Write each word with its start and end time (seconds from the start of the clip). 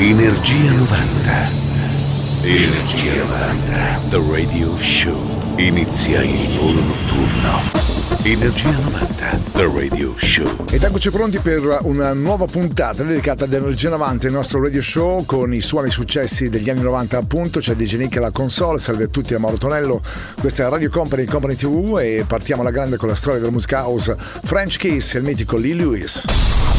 Energia 0.00 0.70
90. 0.74 1.50
Energia 2.42 3.14
90. 3.16 3.98
The 4.10 4.22
Radio 4.30 4.76
Show. 4.76 5.18
Inizia 5.56 6.22
il 6.22 6.56
volo 6.56 6.80
notturno. 6.82 7.60
Energia 8.22 8.70
90. 8.70 9.40
The 9.54 9.64
Radio 9.64 10.14
Show. 10.16 10.66
Ed 10.70 10.84
eccoci 10.84 11.10
pronti 11.10 11.40
per 11.40 11.80
una 11.82 12.12
nuova 12.12 12.44
puntata 12.44 13.02
dedicata 13.02 13.46
ad 13.46 13.52
Energia 13.52 13.90
90, 13.90 14.28
il 14.28 14.32
nostro 14.34 14.62
radio 14.62 14.80
show 14.80 15.24
con 15.24 15.52
i 15.52 15.60
suoni 15.60 15.90
successi 15.90 16.48
degli 16.48 16.70
anni 16.70 16.82
90 16.82 17.18
appunto. 17.18 17.58
C'è 17.58 17.74
DJ 17.74 17.96
Nick 17.96 18.18
alla 18.18 18.30
console, 18.30 18.78
salve 18.78 19.04
a 19.04 19.08
tutti 19.08 19.34
a 19.34 19.40
Mauro 19.40 19.56
Tonello. 19.56 20.00
Questa 20.38 20.64
è 20.64 20.68
Radio 20.68 20.90
Company, 20.90 21.24
Company 21.24 21.56
TV 21.56 21.98
e 22.00 22.24
partiamo 22.24 22.60
alla 22.60 22.70
grande 22.70 22.98
con 22.98 23.08
la 23.08 23.16
storia 23.16 23.40
della 23.40 23.50
musica 23.50 23.84
house 23.84 24.16
French 24.16 24.76
Kiss 24.76 25.16
e 25.16 25.18
il 25.18 25.24
mitico 25.24 25.56
Lee 25.56 25.74
Lewis. 25.74 26.67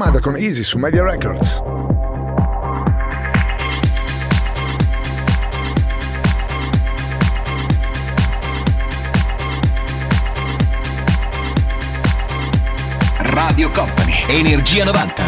Armada 0.00 0.20
con 0.20 0.36
Easy 0.36 0.62
su 0.62 0.78
Media 0.78 1.02
Records. 1.02 1.60
Radio 13.24 13.72
Company, 13.72 14.22
Energia 14.28 14.84
90. 14.84 15.27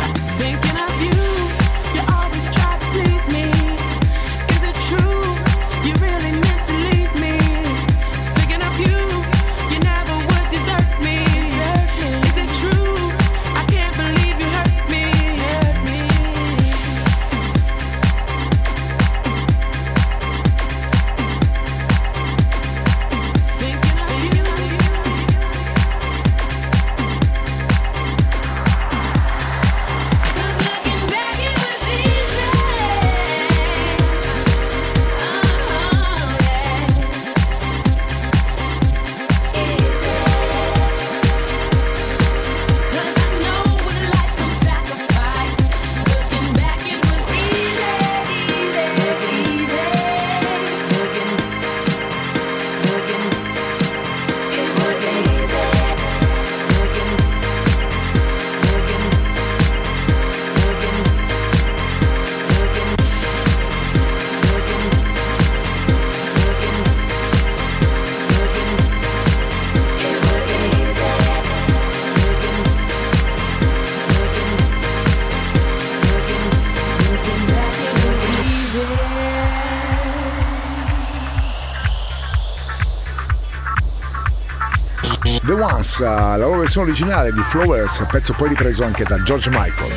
Once, 85.80 86.04
la 86.04 86.36
loro 86.36 86.58
versione 86.58 86.88
originale 86.88 87.32
di 87.32 87.41
Flowers, 87.42 88.05
pezzo 88.10 88.34
poi 88.34 88.50
ripreso 88.50 88.84
anche 88.84 89.02
da 89.02 89.22
George 89.22 89.49
Michael. 89.49 89.96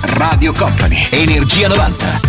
Radio 0.00 0.52
Company, 0.52 1.06
Energia 1.10 1.68
90. 1.68 2.25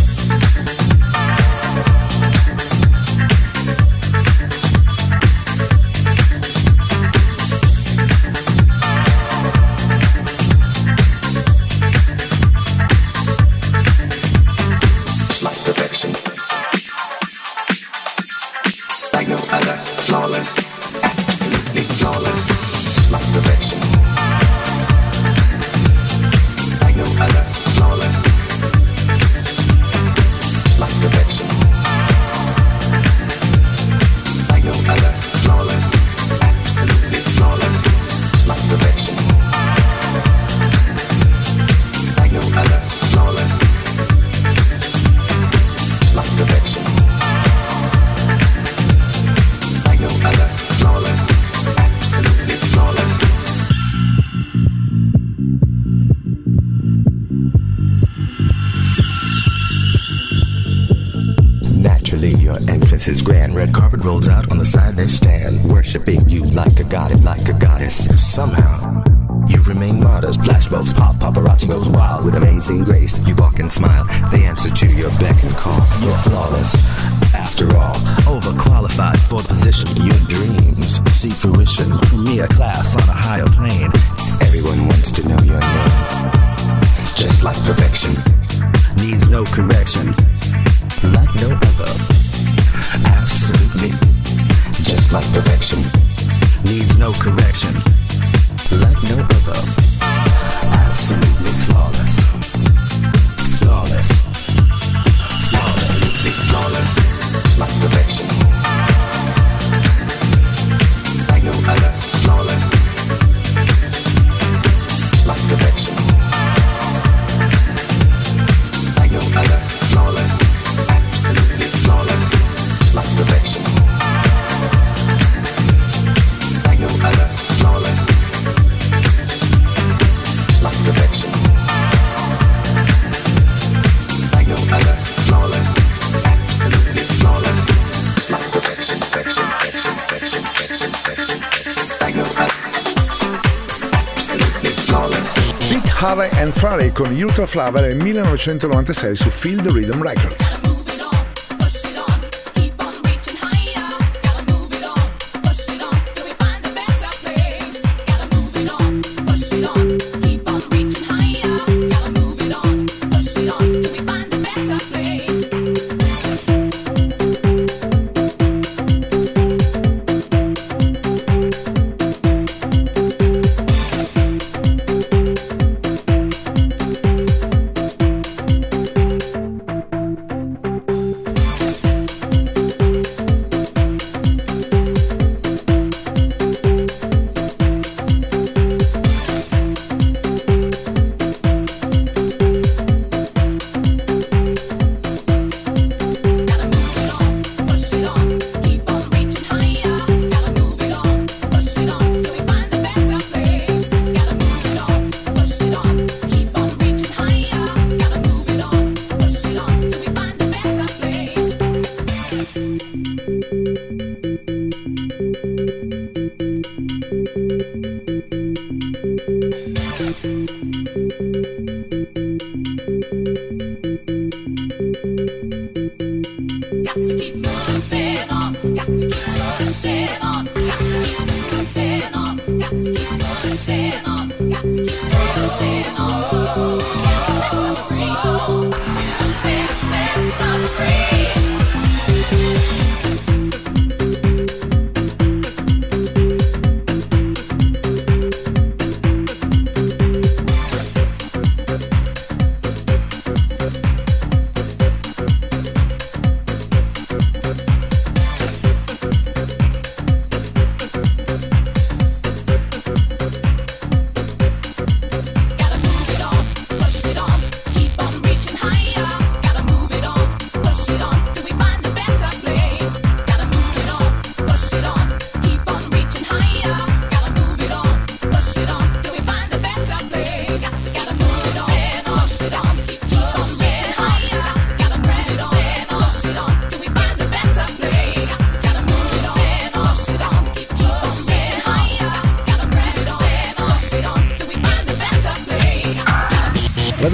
Anne 146.47 146.55
Farley 146.55 146.91
con 146.93 147.11
Ultra 147.11 147.45
Flower 147.45 147.81
nel 147.81 147.97
1996 147.97 149.15
su 149.17 149.29
Field 149.29 149.69
Rhythm 149.69 150.01
Records. 150.01 150.46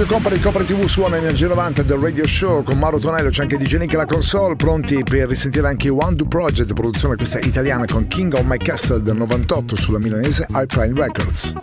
Radio 0.04 0.18
Company, 0.18 0.40
Copra 0.42 0.64
TV 0.66 0.86
suona 0.86 1.16
Energia 1.16 1.48
90 1.48 1.84
del 1.84 1.98
Radio 1.98 2.28
Show 2.28 2.62
con 2.62 2.78
Mauro 2.78 3.00
Tonello, 3.00 3.30
c'è 3.30 3.44
anche 3.44 3.56
DJ 3.56 3.78
Nick 3.78 3.94
la 3.94 4.06
console, 4.06 4.58
pronti 4.58 5.02
per 5.02 5.30
risentire 5.30 5.66
anche 5.66 5.88
One 5.88 6.16
Do 6.16 6.26
Project, 6.26 6.74
produzione 6.74 7.16
questa 7.16 7.40
italiana 7.40 7.86
con 7.86 8.08
King 8.08 8.34
of 8.34 8.44
My 8.44 8.58
Castle 8.58 9.02
del 9.02 9.16
98 9.16 9.78
sulla 9.78 10.00
milanese 10.00 10.46
Alpine 10.52 10.92
Records. 10.94 11.54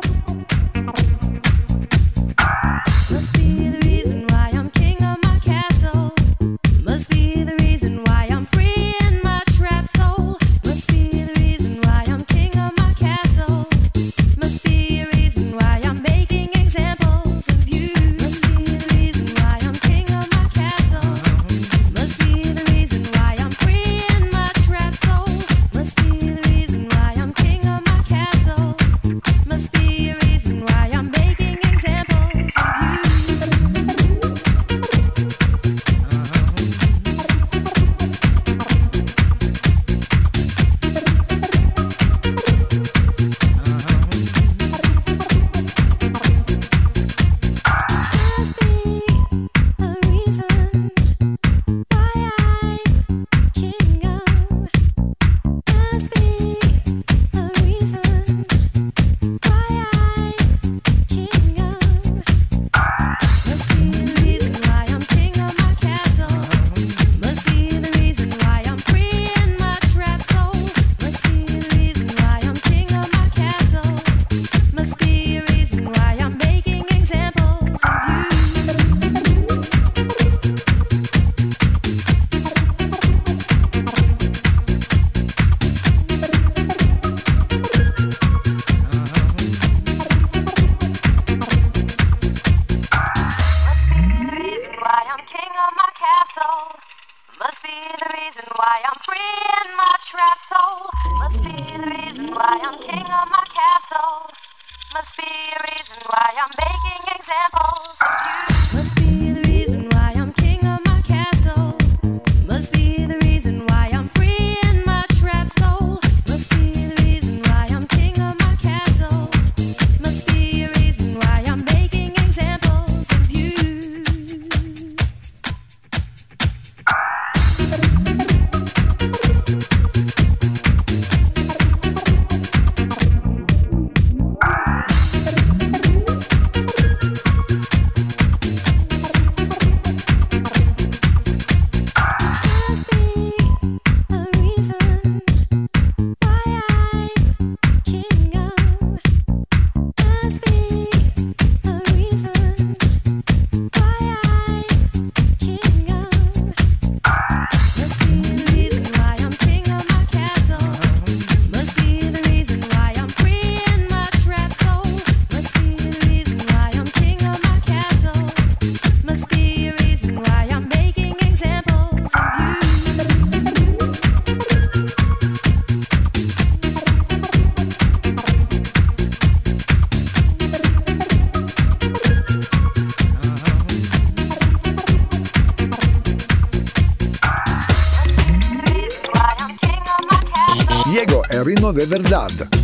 El 191.71 191.77
ritmo 191.77 191.87
de 191.87 191.87
verdad. 191.87 192.60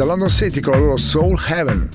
Da 0.00 0.06
London 0.06 0.30
City 0.30 0.60
con 0.60 0.72
la 0.72 0.78
loro 0.78 0.96
Soul 0.96 1.38
Heaven. 1.46 1.88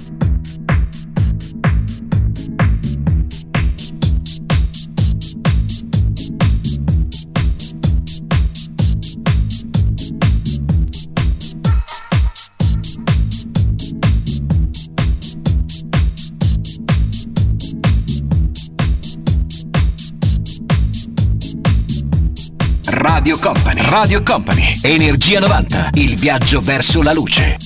Radio 22.84 23.40
Company. 23.40 23.82
Radio 23.90 24.22
Company. 24.22 24.74
Energia 24.84 25.40
90. 25.40 25.90
Il 25.94 26.16
viaggio 26.20 26.62
verso 26.62 27.02
la 27.02 27.12
luce. 27.12 27.65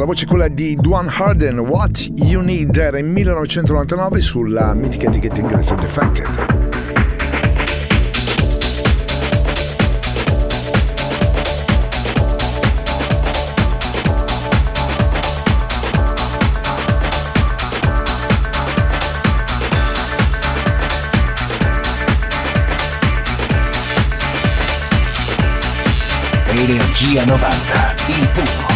La 0.00 0.04
voce 0.04 0.26
quella 0.26 0.48
di 0.48 0.76
Duane 0.76 1.08
Harden, 1.08 1.58
What 1.58 2.10
You 2.16 2.42
Need, 2.42 2.76
era 2.76 2.98
in 2.98 3.10
1999 3.12 4.20
sulla 4.20 4.74
mitica 4.74 5.06
etichetta 5.06 5.40
inglese 5.40 5.74
Defected. 5.76 6.64
Energia 26.48 27.24
90, 27.24 27.94
il 28.08 28.28
puro, 28.32 28.75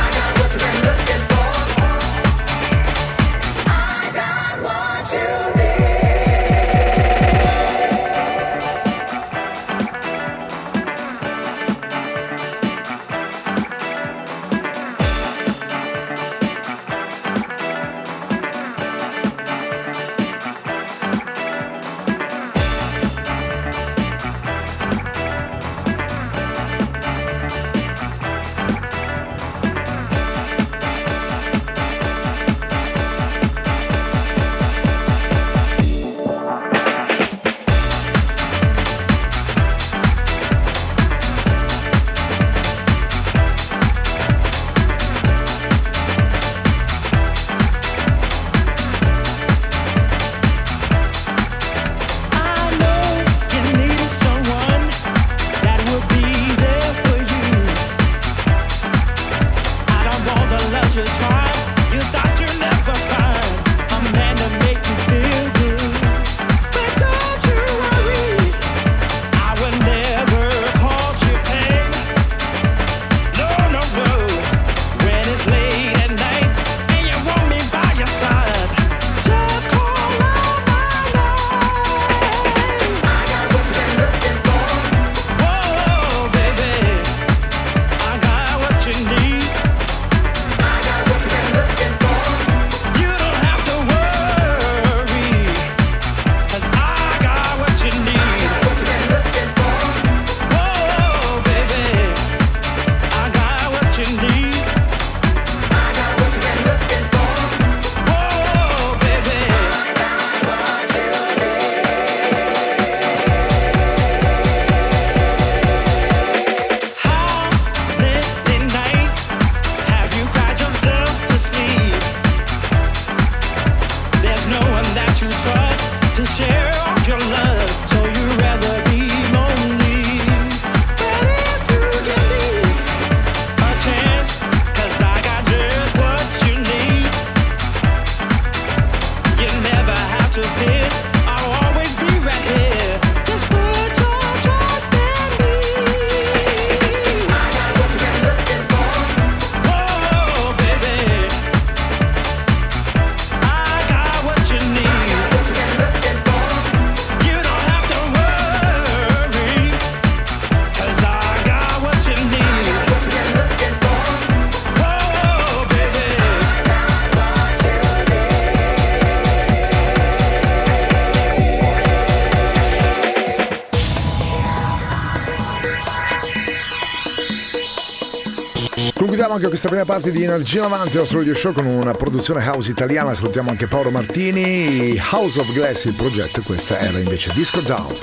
Concludiamo 179.31 179.33
anche 179.33 179.47
questa 179.47 179.69
prima 179.69 179.85
parte 179.85 180.11
di 180.11 180.23
Energia 180.23 180.63
90, 180.63 180.89
il 180.89 180.97
nostro 180.97 181.19
radio 181.19 181.33
show 181.33 181.53
con 181.53 181.65
una 181.65 181.93
produzione 181.93 182.43
house 182.43 182.69
italiana. 182.69 183.13
Salutiamo 183.13 183.49
anche 183.49 183.65
Paolo 183.65 183.89
Martini, 183.89 185.01
House 185.11 185.39
of 185.39 185.53
Glass 185.53 185.85
il 185.85 185.93
progetto, 185.93 186.41
e 186.41 186.43
questa 186.43 186.77
era 186.77 186.99
invece 186.99 187.31
Disco 187.33 187.61
Down. 187.61 187.95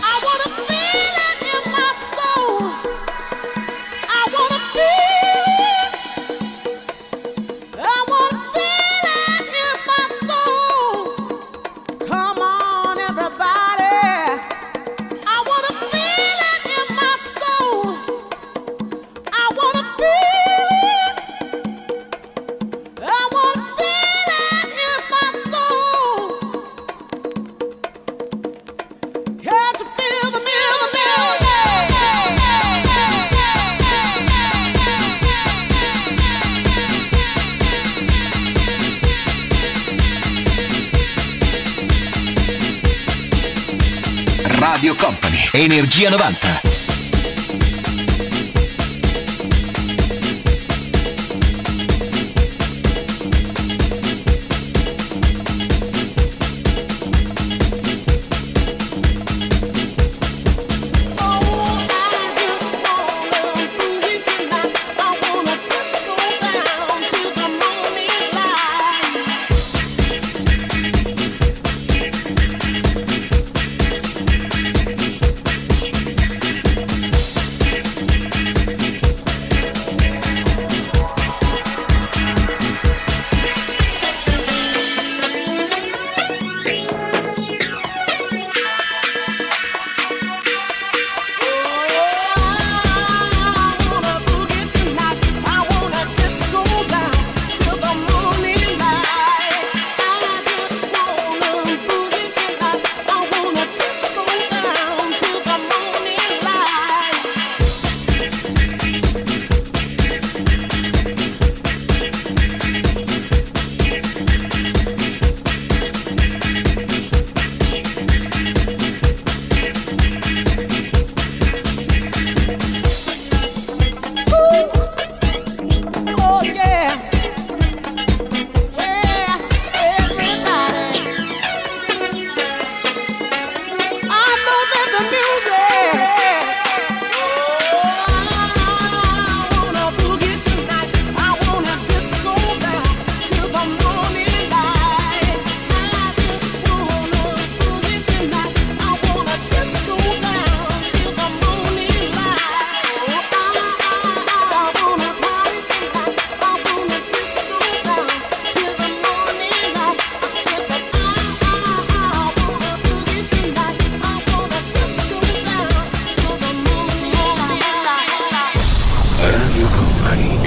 Energia 45.99 46.11
90. 46.11 46.78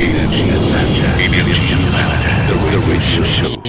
Energia 0.02 0.54
90. 0.56 1.18
Energia 1.18 1.76
90. 1.76 1.92
The 2.48 2.80
Radio 2.88 3.24
Show. 3.24 3.62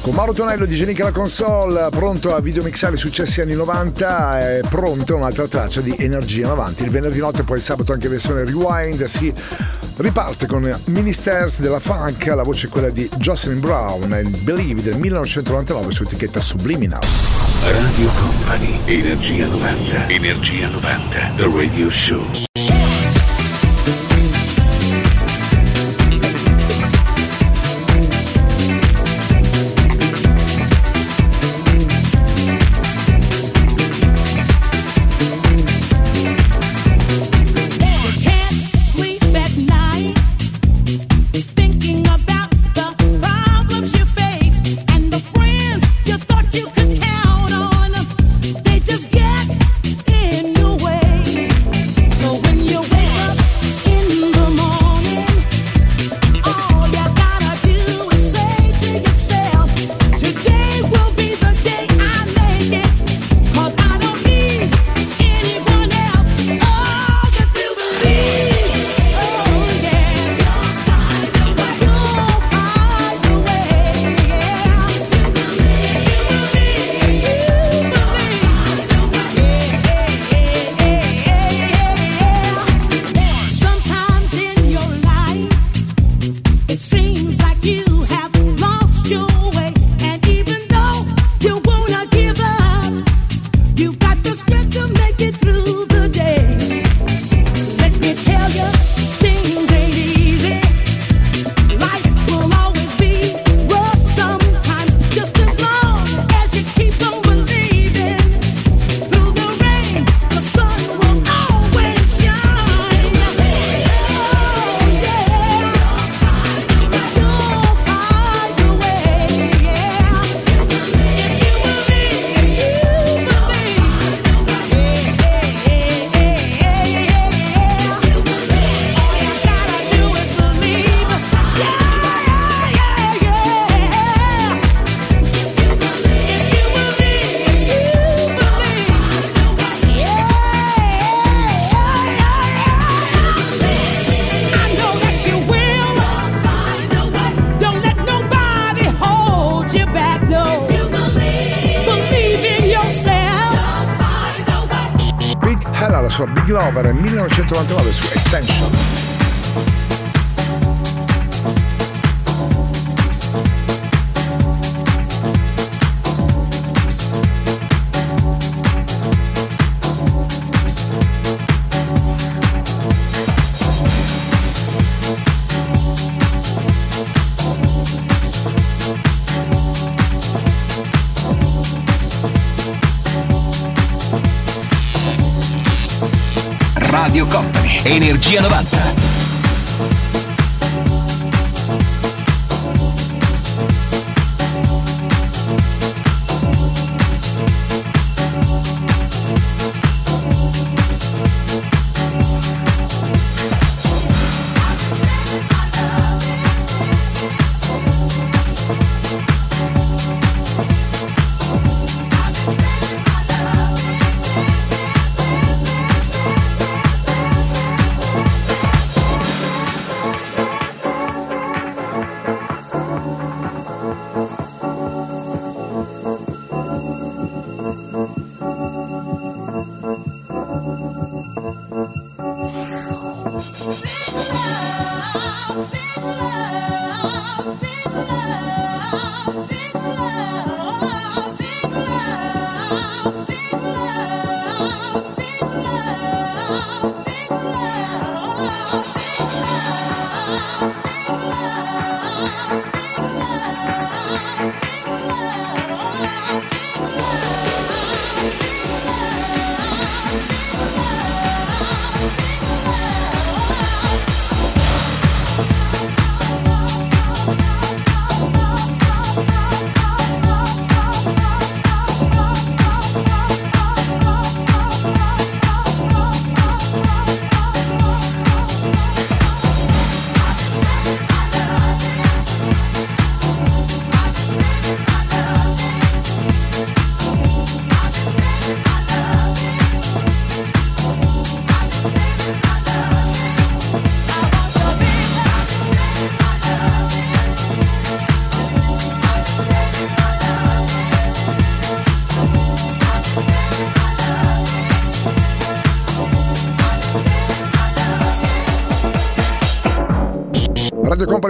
Con 0.00 0.14
Mauro 0.14 0.32
Tonello 0.32 0.64
di 0.64 0.76
Genica 0.76 1.02
la 1.02 1.10
console, 1.10 1.88
pronto 1.90 2.36
a 2.36 2.40
videomixare 2.40 2.94
i 2.94 2.98
successi 2.98 3.40
anni 3.40 3.54
90, 3.54 4.40
è 4.40 4.60
pronta 4.68 5.16
un'altra 5.16 5.48
traccia 5.48 5.80
di 5.80 5.92
Energia 5.98 6.46
90. 6.46 6.84
Il 6.84 6.90
venerdì 6.90 7.18
notte, 7.18 7.42
poi 7.42 7.56
il 7.56 7.64
sabato 7.64 7.92
anche 7.92 8.06
versione 8.06 8.44
rewind, 8.44 9.04
si 9.06 9.34
riparte 9.96 10.46
con 10.46 10.72
Ministers 10.84 11.58
della 11.58 11.80
Funk, 11.80 12.26
la 12.26 12.44
voce 12.44 12.68
è 12.68 12.70
quella 12.70 12.90
di 12.90 13.10
Jocelyn 13.16 13.58
Brown, 13.58 14.16
il 14.22 14.38
Believe 14.42 14.82
del 14.82 14.98
1999 14.98 15.90
su 15.90 16.04
etichetta 16.04 16.40
Subliminal. 16.40 17.00
Radio 17.64 18.08
Company. 18.20 18.78
Energia 18.84 19.46
90. 19.46 20.08
Energia 20.08 20.68
90. 20.68 21.32
The 21.34 21.50
Radio 21.52 21.90
Show. 21.90 22.50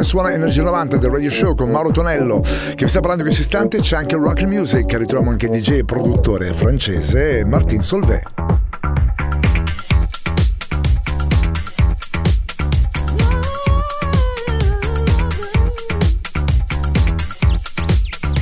Company 0.02 0.04
suona 0.04 0.32
Energia 0.32 0.62
90 0.62 0.96
del 0.96 1.10
Radio 1.10 1.30
Show 1.30 1.54
con 1.54 1.70
Mauro 1.70 1.90
Tonello 1.90 2.40
che 2.40 2.84
vi 2.84 2.88
sta 2.88 3.00
parlando 3.00 3.22
in 3.22 3.28
questo 3.28 3.42
istante. 3.42 3.78
C'è 3.78 3.96
anche 3.96 4.16
Rock 4.16 4.42
Music, 4.42 4.92
ritroviamo 4.94 5.30
anche 5.30 5.48
DJ 5.48 5.78
e 5.78 5.84
produttore 5.84 6.52
francese 6.52 7.44
Martin 7.44 7.82
Solvay. 7.82 8.20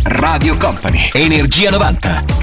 Radio 0.04 0.56
Company, 0.56 1.08
Energia 1.12 1.70
90. 1.70 2.39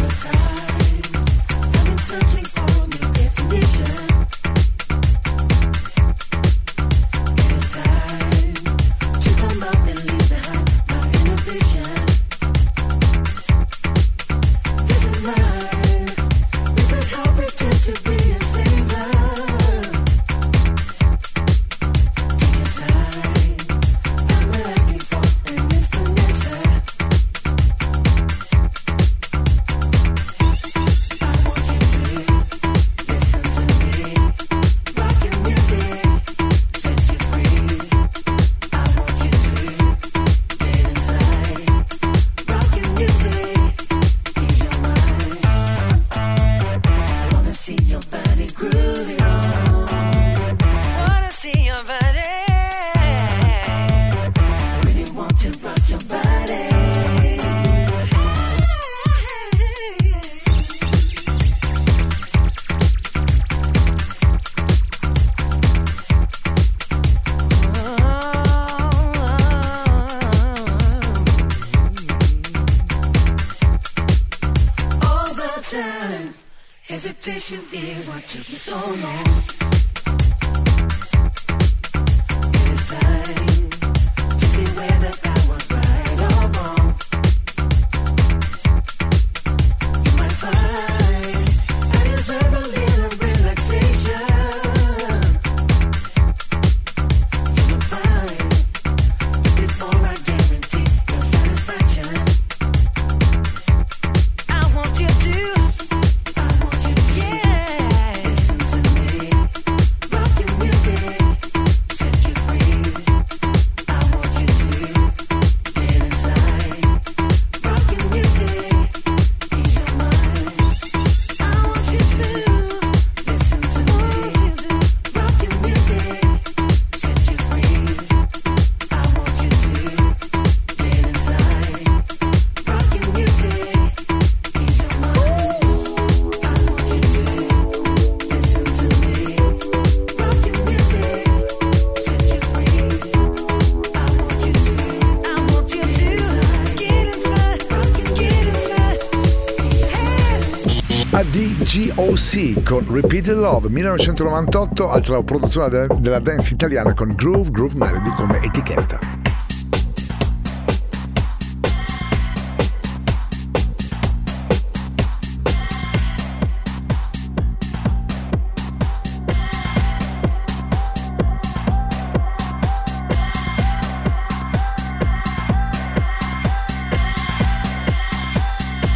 GOC 151.98 152.62
con 152.62 152.86
Repeated 152.88 153.36
Love 153.36 153.70
1998, 153.70 154.92
altra 154.92 155.24
produzione 155.24 155.88
della 155.98 156.20
dance 156.20 156.54
italiana 156.54 156.94
con 156.94 157.16
Groove 157.16 157.50
Groove 157.50 157.76
Melody 157.76 158.12
come 158.14 158.40
etichetta. 158.40 159.00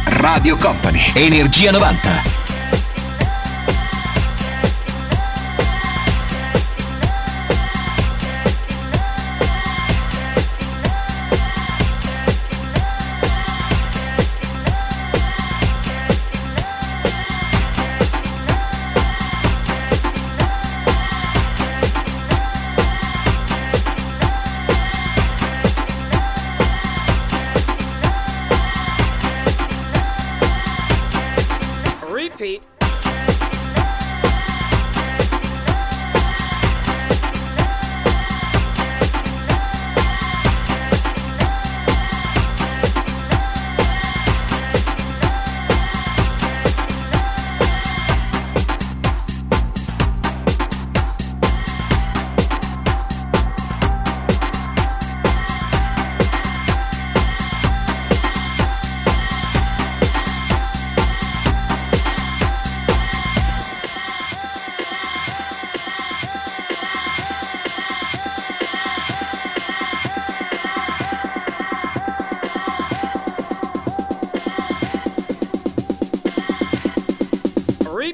Radio 0.04 0.56
Company, 0.56 1.00
Energia 1.14 1.72
90. 1.72 2.31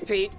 Pete, 0.09 0.38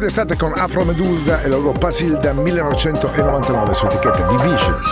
Guardia 0.00 0.22
Estate 0.22 0.36
con 0.38 0.58
Afro 0.58 0.82
Medusa 0.86 1.42
e 1.42 1.48
la 1.48 1.56
loro 1.56 1.72
Pasilda 1.72 2.32
1999 2.32 3.74
su 3.74 3.84
etichetta 3.84 4.22
Division. 4.28 4.82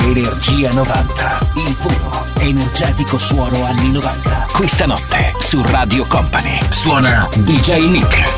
Energia 0.00 0.72
90, 0.72 1.38
il 1.54 1.74
puro, 1.80 2.26
energetico 2.40 3.16
suono 3.16 3.64
anni 3.64 3.92
90. 3.92 4.48
Questa 4.52 4.84
notte 4.84 5.32
su 5.38 5.62
Radio 5.64 6.04
Company 6.06 6.60
suona 6.68 7.26
DJ 7.34 7.88
Nick. 7.88 8.31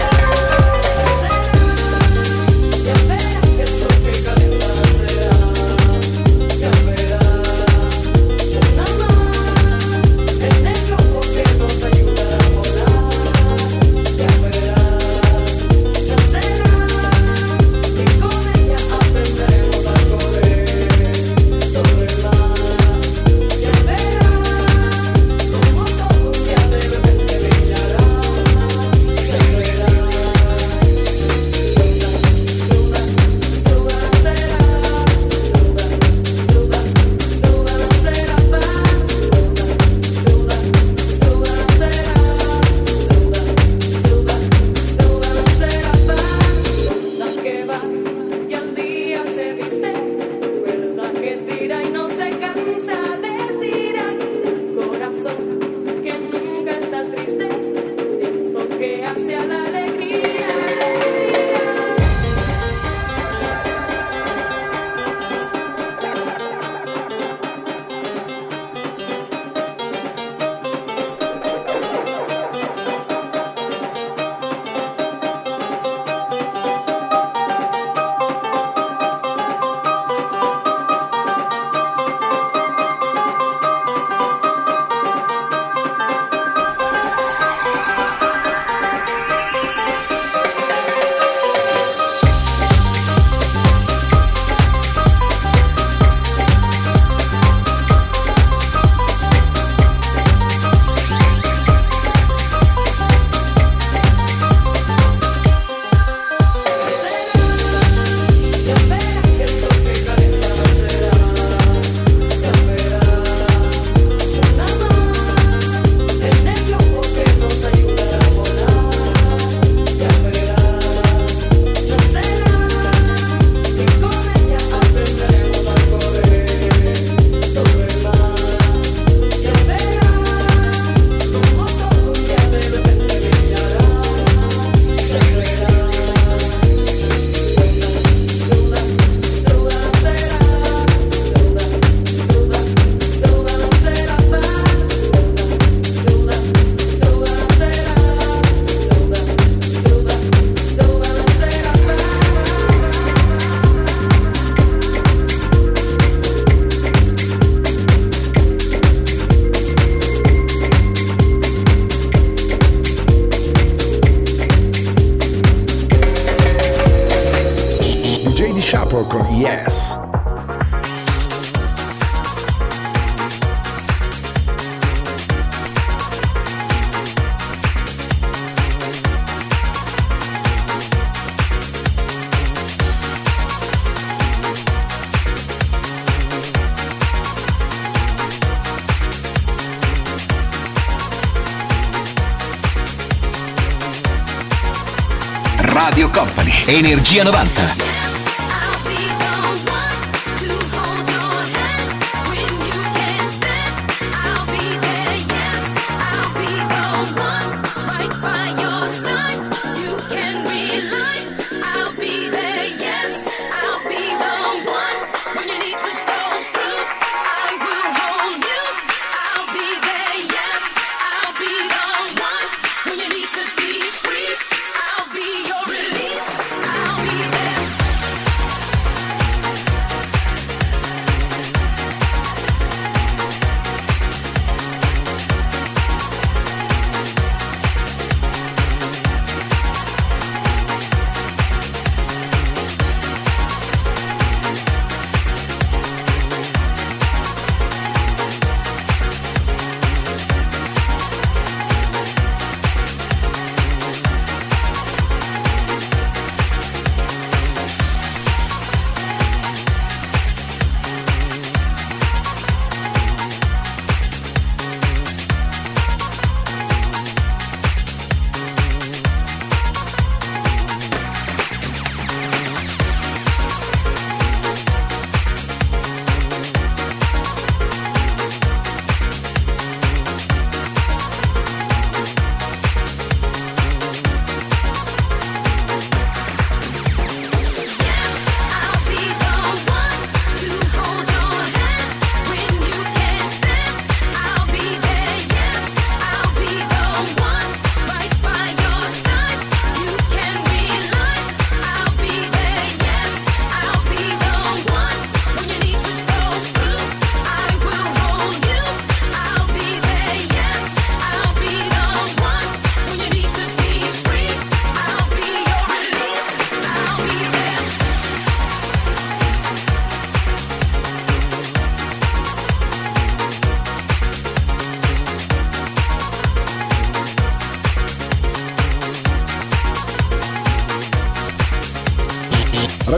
Energia 196.66 197.24
90. 197.24 197.93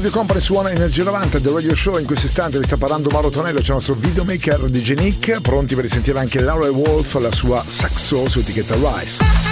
Radio 0.06 0.20
Company 0.20 0.40
suona 0.40 0.70
Energia 0.70 1.02
90 1.02 1.40
del 1.40 1.52
Radio 1.52 1.74
Show. 1.74 1.98
In 1.98 2.06
questo 2.06 2.26
istante 2.26 2.58
vi 2.58 2.64
sta 2.64 2.76
parlando 2.76 3.08
Mauro 3.10 3.28
Tonello, 3.28 3.58
c'è 3.58 3.70
il 3.70 3.72
nostro 3.72 3.94
videomaker 3.94 4.68
DJ 4.68 4.92
Nick, 4.92 5.40
pronti 5.40 5.74
per 5.74 5.82
risentire 5.82 6.20
anche 6.20 6.40
Laura 6.40 6.70
Wolf, 6.70 7.18
la 7.18 7.32
sua 7.32 7.64
saxo 7.66 8.28
su 8.28 8.38
etichetta 8.38 8.74
Rise. 8.74 9.45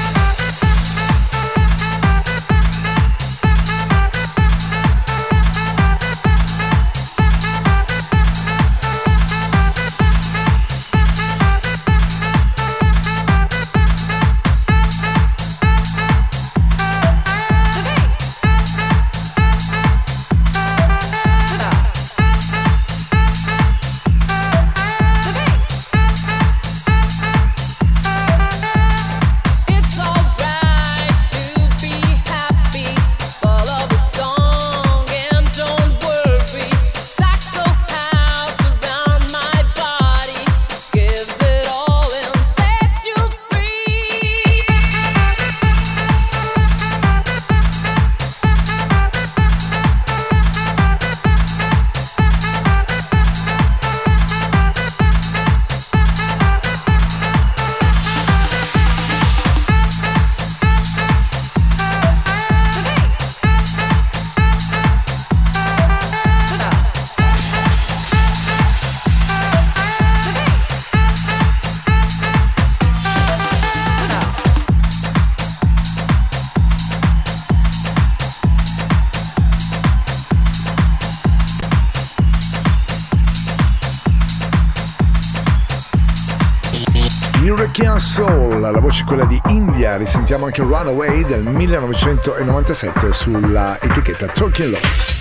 È 88.97 89.03
quella 89.03 89.25
di 89.25 89.41
India, 89.49 89.97
risentiamo 89.97 90.47
anche 90.47 90.63
Runaway 90.63 91.25
del 91.25 91.43
1997 91.43 93.13
sulla 93.13 93.77
etichetta 93.81 94.27
Talking 94.27 94.71
Lord. 94.71 95.14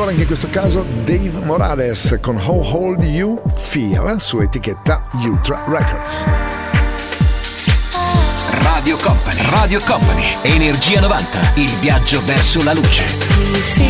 Produttore 0.00 0.10
anche 0.10 0.22
in 0.22 0.26
questo 0.26 0.48
caso 0.50 0.84
Dave 1.04 1.44
Morales 1.44 2.18
con 2.20 2.36
How 2.36 2.62
Hold 2.62 3.02
You 3.02 3.40
Feel 3.54 4.20
su 4.20 4.40
etichetta 4.40 5.08
Ultra 5.24 5.64
Records. 5.66 6.24
Radio 8.62 8.96
Company, 8.96 9.50
Radio 9.50 9.80
Company, 9.84 10.36
Energia 10.42 11.00
90, 11.00 11.52
il 11.56 11.70
viaggio 11.80 12.24
verso 12.24 12.62
la 12.62 12.72
luce. 12.72 13.89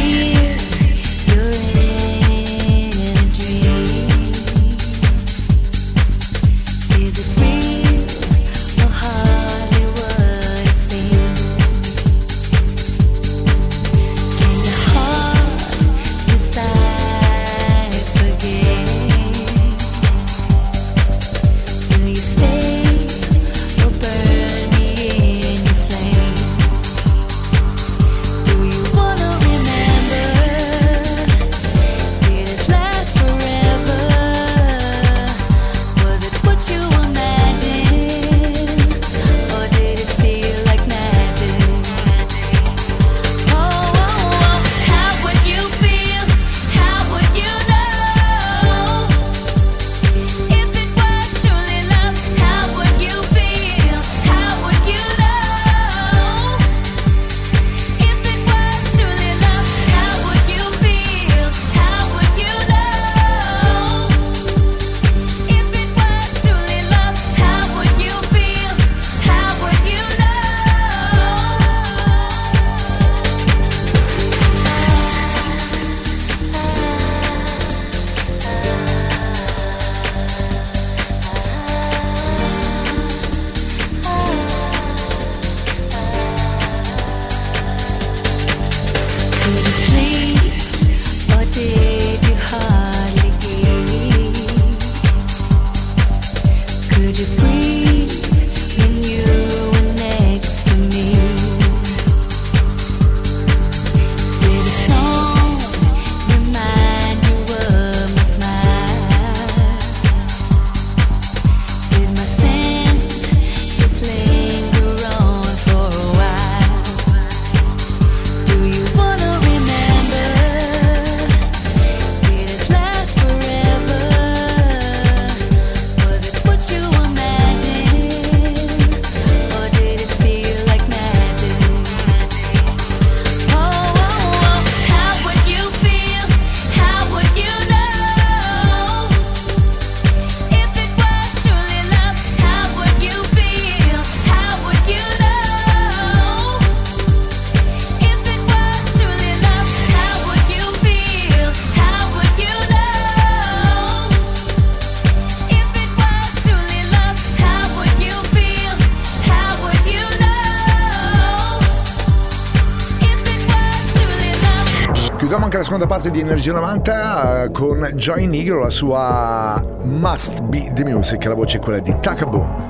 Seconda 165.80 165.86
parte 165.86 166.10
di 166.10 166.20
Energia 166.20 166.52
90 166.52 167.44
eh, 167.44 167.50
con 167.52 167.90
Joy 167.94 168.26
Nigro, 168.26 168.60
la 168.60 168.68
sua 168.68 169.64
Must 169.84 170.42
Be 170.42 170.70
The 170.74 170.84
Music, 170.84 171.24
la 171.24 171.32
voce 171.32 171.56
è 171.56 171.60
quella 171.60 171.78
di 171.78 171.96
Takaboom. 171.98 172.69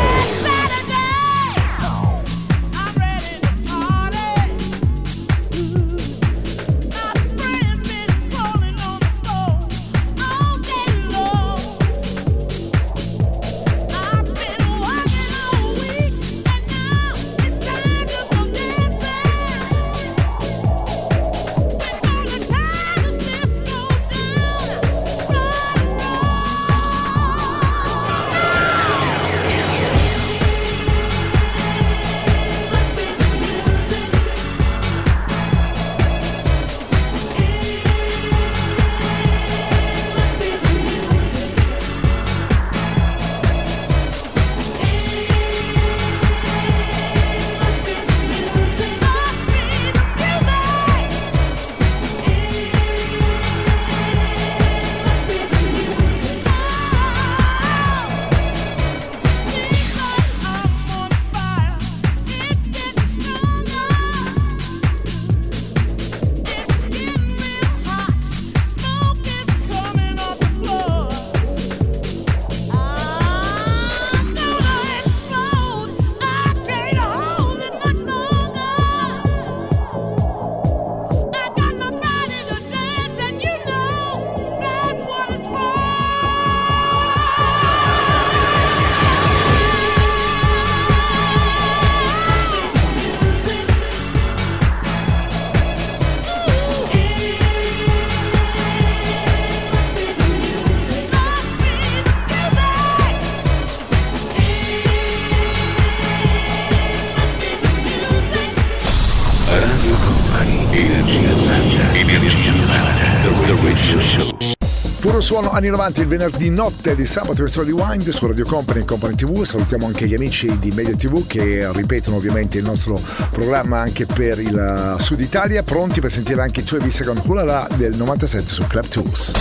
Suono 115.31 115.51
anni 115.51 115.69
90 115.69 116.01
il 116.01 116.07
venerdì 116.07 116.49
notte 116.49 116.93
di 116.93 117.05
sabato 117.05 117.43
verso 117.43 117.63
Rewind 117.63 118.09
su 118.09 118.27
Radio 118.27 118.43
Company 118.43 118.81
e 118.81 118.83
Company 118.83 119.15
TV. 119.15 119.43
Salutiamo 119.43 119.85
anche 119.85 120.05
gli 120.05 120.13
amici 120.13 120.59
di 120.59 120.71
Media 120.71 120.93
TV 120.93 121.25
che 121.25 121.71
ripetono 121.71 122.17
ovviamente 122.17 122.57
il 122.57 122.65
nostro 122.65 122.99
programma 123.29 123.79
anche 123.79 124.05
per 124.05 124.41
il 124.41 124.53
uh, 124.97 125.01
Sud 125.01 125.21
Italia, 125.21 125.63
pronti 125.63 126.01
per 126.01 126.11
sentire 126.11 126.41
anche 126.41 126.59
i 126.59 126.63
tuoi 126.65 126.81
viste 126.81 127.05
con 127.05 127.17
Hulala 127.25 127.65
del 127.75 127.95
97 127.95 128.45
su 128.49 128.67
Club 128.67 128.87
Tools. 128.87 129.31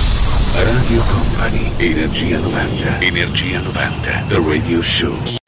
Radio 0.54 1.02
Company, 1.10 1.72
Energia 1.78 2.38
90, 2.38 3.00
Energia 3.00 3.58
90, 3.58 4.24
The 4.28 4.40
Radio 4.46 4.82
Show. 4.82 5.39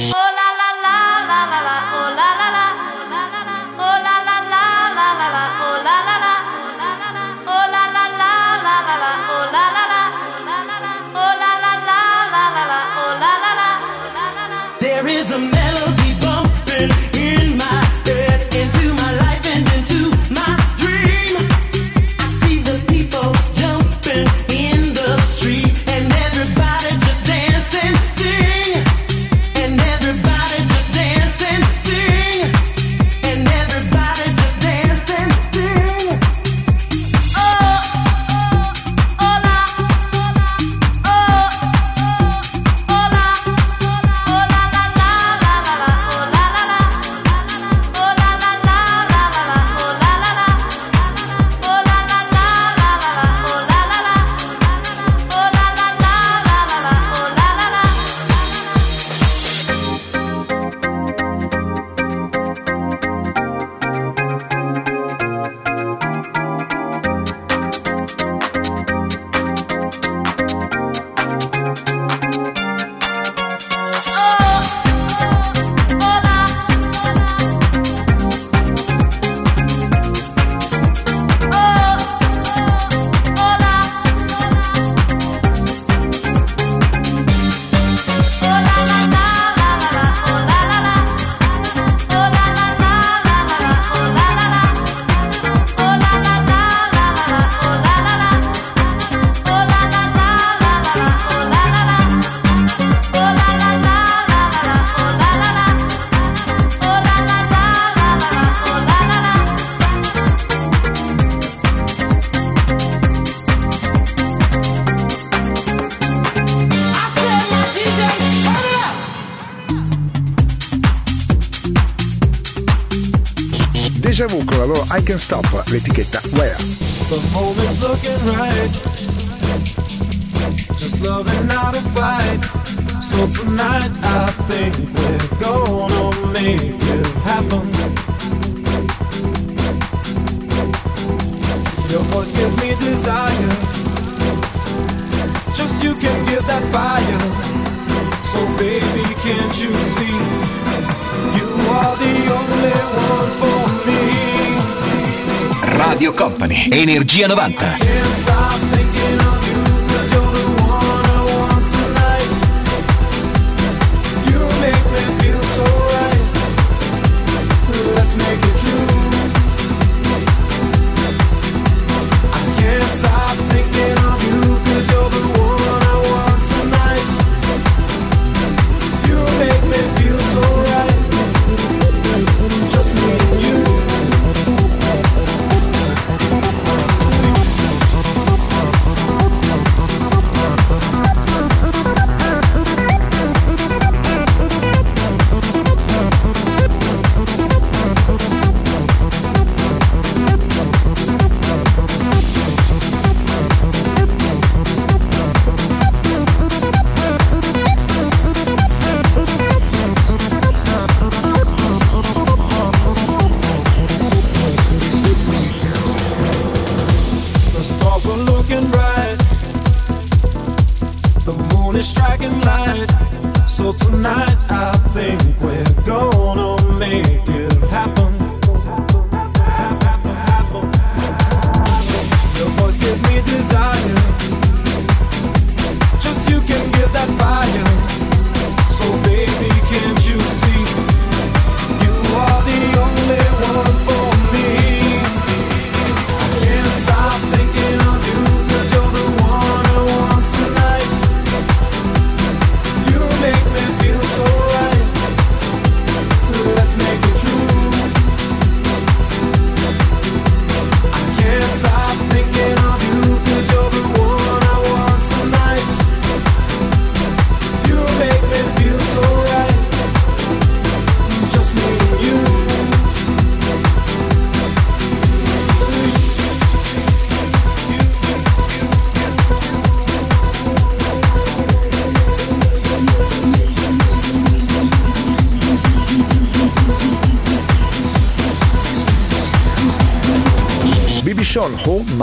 Energia 156.92 157.26
90. 157.26 158.31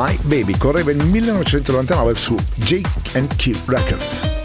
My 0.01 0.17
Baby, 0.23 0.57
correva 0.57 0.91
il 0.91 1.03
1999 1.03 2.15
su 2.15 2.37
Jake 2.55 2.89
Records. 3.65 4.38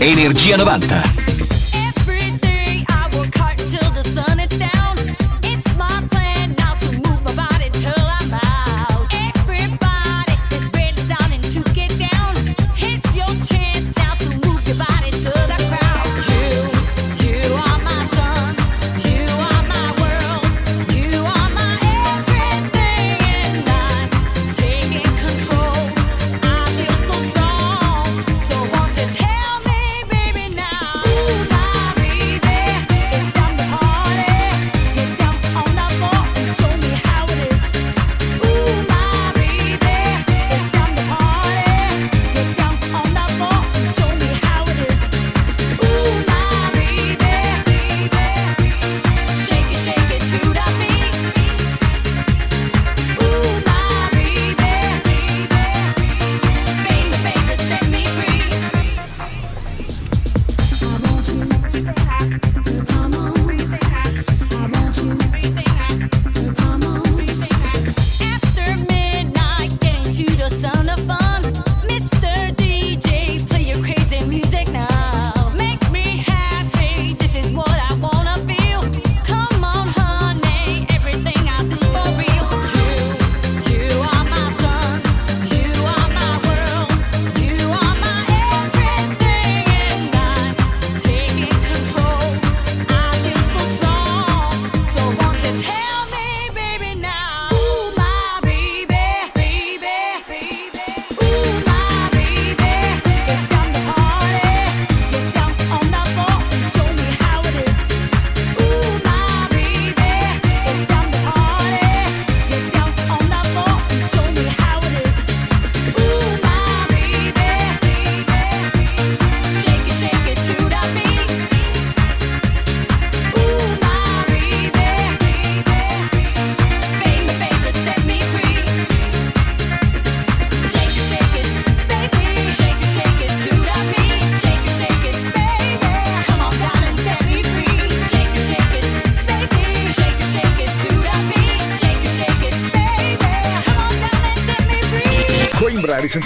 Energia 0.00 0.56
90 0.56 1.25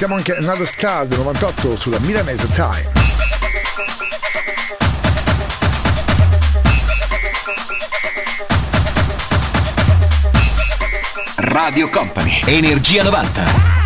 ascoltiamo 0.01 0.15
anche 0.15 0.35
Another 0.35 0.67
Star 0.67 1.07
del 1.07 1.19
98 1.19 1.77
sulla 1.77 1.99
Milanese 1.99 2.49
Time. 2.49 2.91
Radio 11.37 11.91
Company, 11.91 12.41
Energia 12.47 13.03
90. 13.03 13.80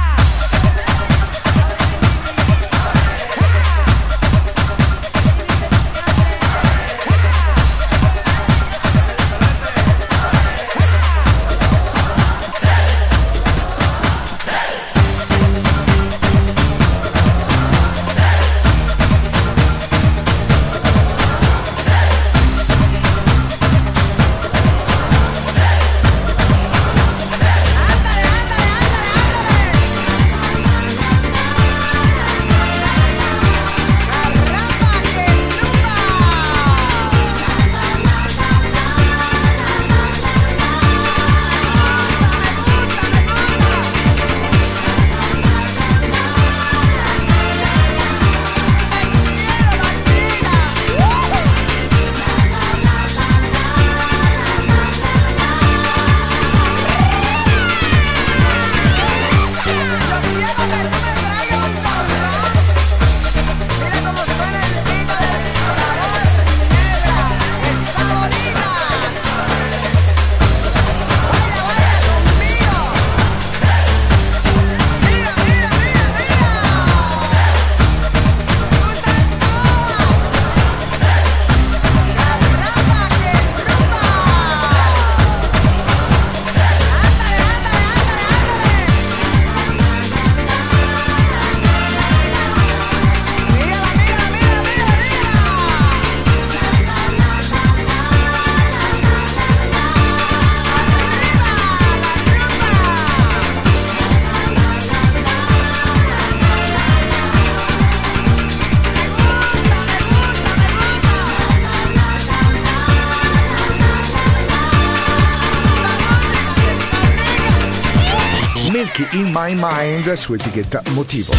My 119.55 119.61
Mind 119.61 120.13
su 120.15 120.35
etichetta 120.35 120.83
Motivo. 120.95 121.33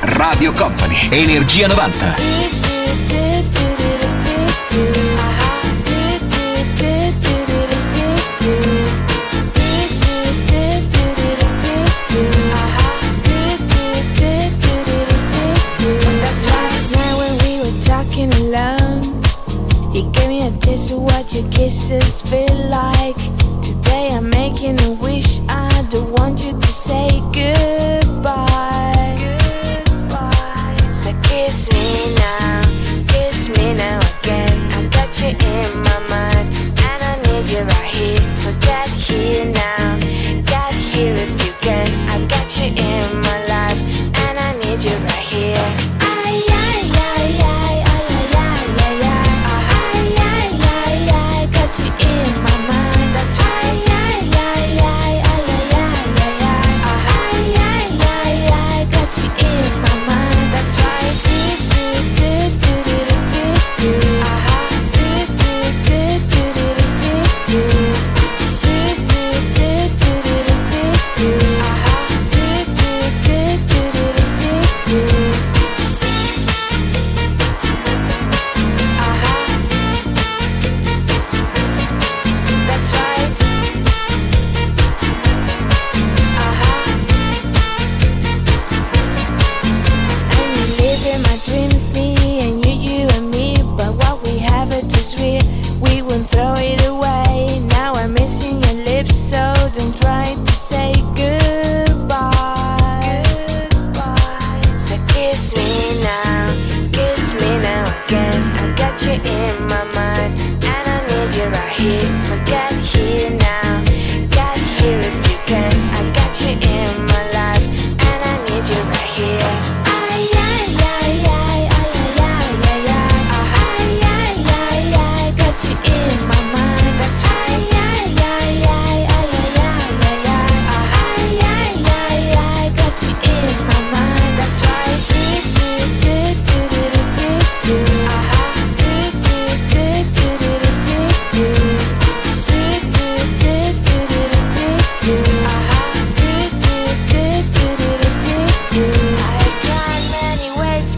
Radio 0.00 0.52
Company, 0.52 1.08
Energia 1.10 1.68
90. 1.68 3.21
This 21.92 22.22
face. 22.22 22.41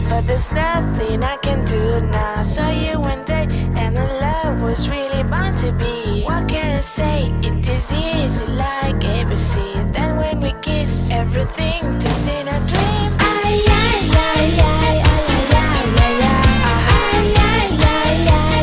But 0.09 0.27
there's 0.27 0.51
nothing 0.51 1.23
I 1.23 1.37
can 1.37 1.65
do 1.65 1.99
now. 2.01 2.41
Saw 2.41 2.69
you 2.69 2.99
one 2.99 3.23
day, 3.25 3.47
and 3.75 3.97
our 3.97 4.07
love 4.21 4.61
was 4.61 4.87
really 4.89 5.23
bound 5.23 5.57
to 5.59 5.71
be. 5.71 6.23
What 6.23 6.47
can 6.47 6.77
I 6.77 6.79
say? 6.81 7.33
It 7.43 7.67
is 7.67 7.91
easy 7.91 8.45
like 8.45 8.99
ABC. 9.01 9.55
Then 9.93 10.17
when 10.17 10.41
we 10.41 10.53
kiss, 10.61 11.11
everything 11.11 11.99
turns 11.99 12.27
in 12.27 12.47
a 12.47 12.59
dream. 12.67 13.09
Ay, 13.19 13.59
ay, 13.67 14.09
ay, 14.13 14.59
ay. 14.59 15.01
ay. 15.05 15.15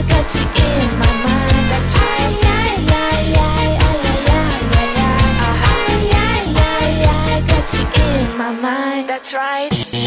Got 0.09 0.34
you 0.34 0.40
in 0.43 0.99
my 0.99 1.11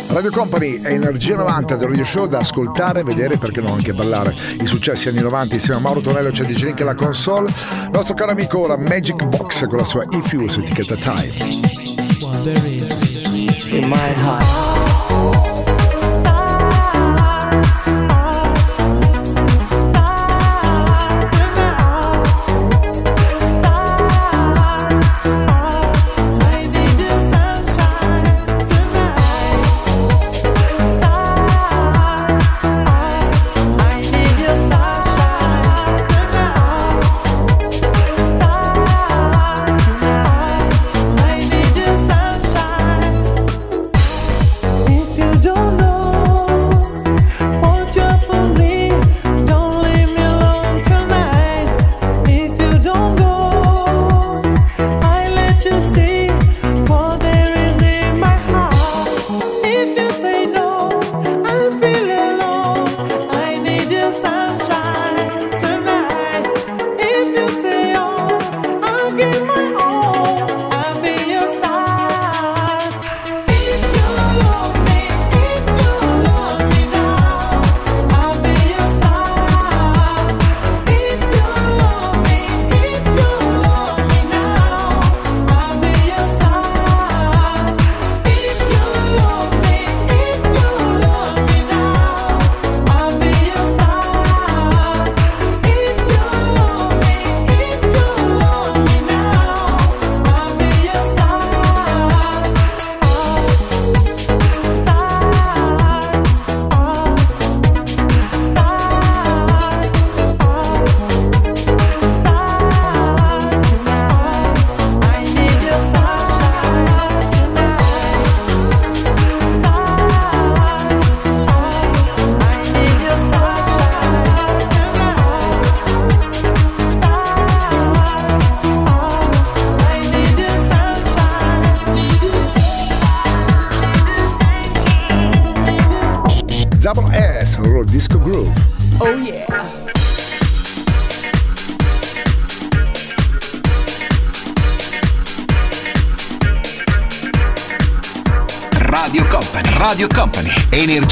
Radio 0.07 0.30
Company 0.30 0.82
è 0.82 0.91
Energia 0.91 1.38
90 1.38 1.76
del 1.76 1.88
Radio 1.88 2.03
Show 2.03 2.28
da 2.28 2.39
ascoltare, 2.39 3.01
vedere 3.03 3.38
perché 3.38 3.61
no 3.61 3.72
anche 3.74 3.93
ballare. 3.93 4.36
I 4.59 4.66
successi 4.66 5.07
anni 5.07 5.22
90 5.22 5.55
insieme 5.55 5.80
a 5.80 5.82
Mauro 5.82 6.01
Tonello 6.01 6.32
c'è 6.32 6.43
DJ 6.43 6.66
Link 6.66 6.82
alla 6.82 6.95
console. 6.95 7.49
Nostro 7.91 8.13
caro 8.13 8.32
amico 8.32 8.68
la 8.68 8.78
Magic 8.78 9.24
Box 9.24 9.68
con 9.68 9.78
la 9.78 9.86
sua 9.86 10.05
If 10.09 10.34
You 10.34 10.43
etichetta 10.43 10.95
Time 10.97 11.66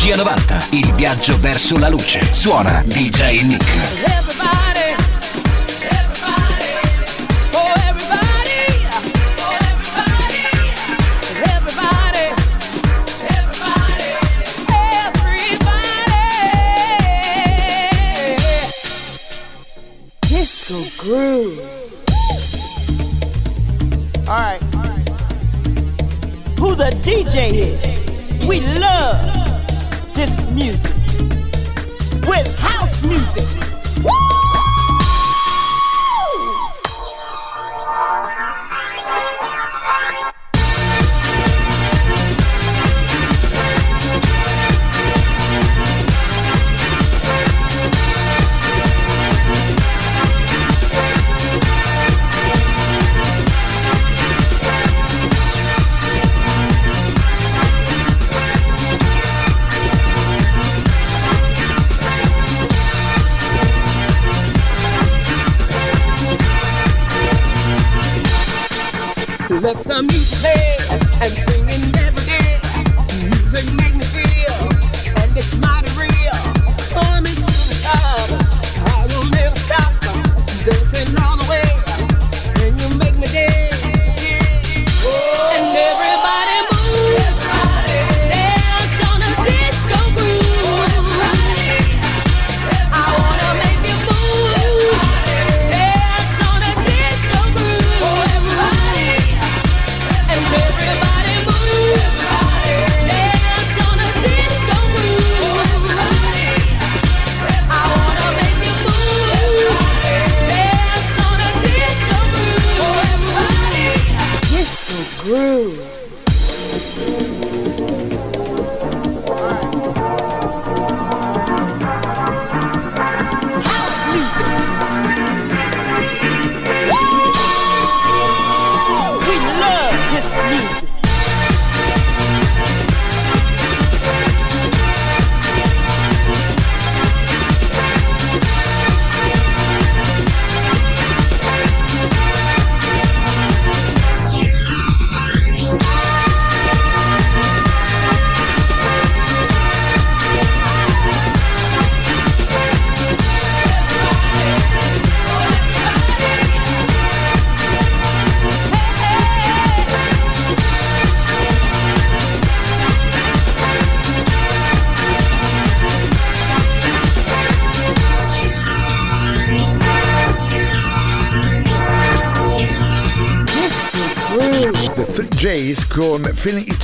Energia 0.04 0.22
90, 0.22 0.66
il 0.72 0.94
viaggio 0.96 1.40
verso 1.40 1.78
la 1.78 1.88
luce. 1.88 2.28
Suona 2.34 2.84
DJ 2.86 3.44
Nick. 3.44 3.64
Everybody, 4.04 4.96
oh 7.54 7.74
oh. 7.74 8.04
Who 26.60 26.76
the 26.76 26.92
DJ 27.02 27.80
is? 27.86 28.10
We 28.46 28.60
love 28.78 29.33
this 30.26 30.50
music 30.52 30.96
with 32.26 32.48
house 32.58 33.04
music. 33.04 33.44
Let 34.02 34.43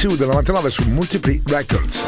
2 0.02 0.18
del 0.18 0.30
99 0.30 0.72
su 0.72 0.84
Multipli 0.86 1.42
Records. 1.46 2.08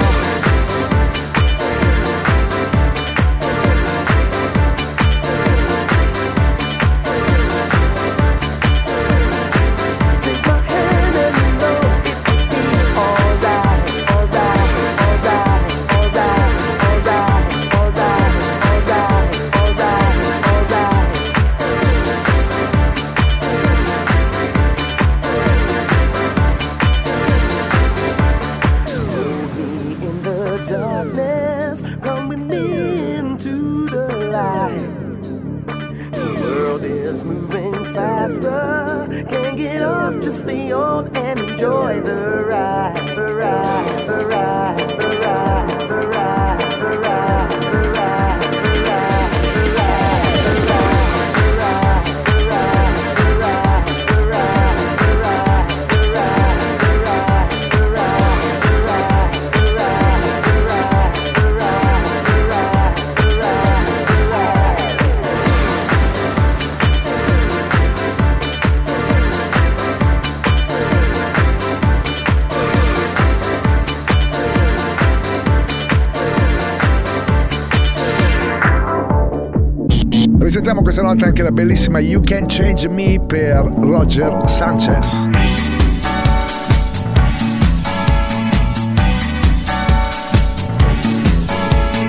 questa 80.93 81.09
notte 81.09 81.23
anche 81.23 81.41
la 81.41 81.53
bellissima 81.53 81.99
You 81.99 82.21
Can 82.21 82.47
Change 82.47 82.89
Me 82.89 83.17
per 83.17 83.63
Roger 83.63 84.41
Sanchez. 84.45 85.25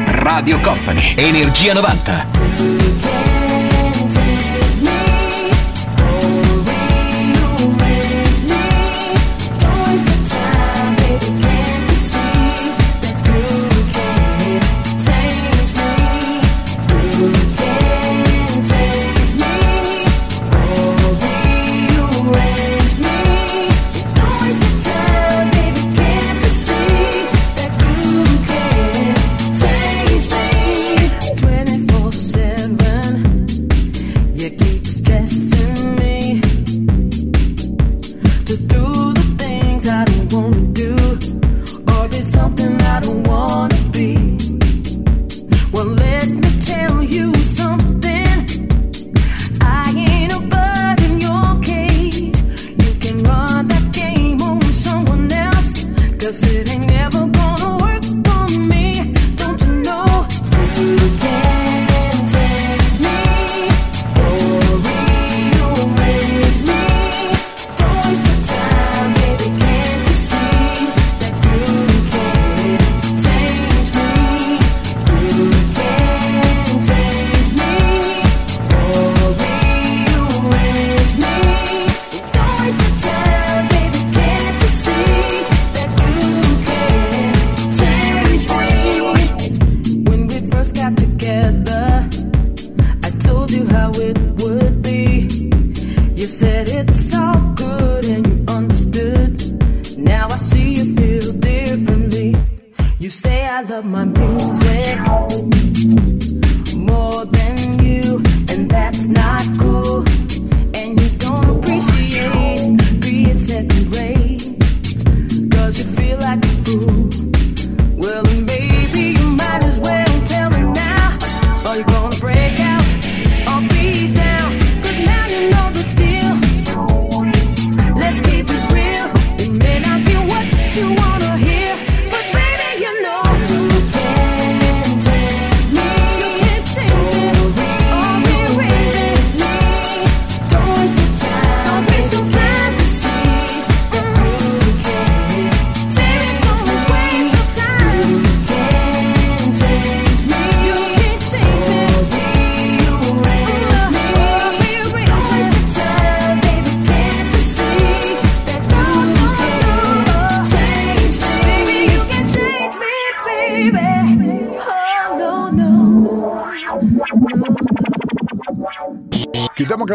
Radio 0.07 0.59
Company, 0.59 1.15
Energia 1.17 1.75
90. 1.75 3.22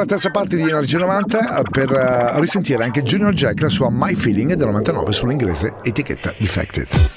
Terza 0.08 0.32
parte 0.32 0.56
di 0.56 0.62
Energia 0.62 0.98
90 1.00 1.64
per 1.70 1.92
eh, 1.92 2.40
risentire 2.40 2.84
anche 2.84 3.04
Junior 3.04 3.34
Jack 3.34 3.60
la 3.60 3.70
sua 3.70 3.90
My 3.92 4.16
Feeling 4.16 4.54
del 4.54 4.68
99 4.68 5.12
sull'inglese 5.12 5.76
etichetta 5.84 6.34
Defected. 6.40 7.10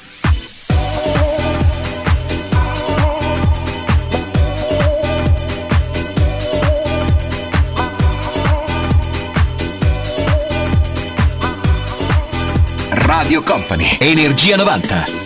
Radio 12.90 13.42
Company, 13.44 13.96
Energia 14.00 14.56
90. 14.56 15.19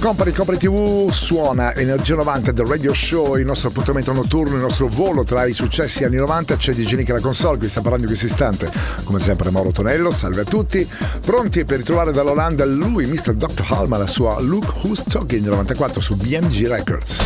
Company 0.00 0.32
Company 0.32 0.56
TV 0.56 1.10
suona 1.10 1.74
Energia 1.74 2.14
90 2.14 2.52
del 2.52 2.64
Radio 2.64 2.94
Show, 2.94 3.36
il 3.36 3.44
nostro 3.44 3.68
appuntamento 3.68 4.12
notturno, 4.14 4.54
il 4.54 4.62
nostro 4.62 4.88
volo 4.88 5.24
tra 5.24 5.44
i 5.44 5.52
successi 5.52 6.04
anni 6.04 6.16
90. 6.16 6.56
C'è 6.56 6.72
di 6.72 6.86
Genica 6.86 7.12
la 7.12 7.20
console, 7.20 7.58
qui 7.58 7.68
sta 7.68 7.82
parlando 7.82 8.06
in 8.06 8.08
questo 8.08 8.26
istante, 8.26 8.72
come 9.04 9.18
sempre 9.18 9.50
Mauro 9.50 9.72
Tonello. 9.72 10.10
Salve 10.10 10.40
a 10.40 10.44
tutti, 10.44 10.88
pronti 11.20 11.66
per 11.66 11.78
ritrovare 11.78 12.12
dall'Olanda 12.12 12.64
lui, 12.64 13.04
Mr. 13.04 13.34
Dr. 13.34 13.66
Halma, 13.68 13.98
la 13.98 14.06
sua 14.06 14.40
Look 14.40 14.72
Who's 14.82 15.04
Talking 15.04 15.42
del 15.42 15.50
94 15.50 16.00
su 16.00 16.16
BMG 16.16 16.66
Records. 16.66 17.18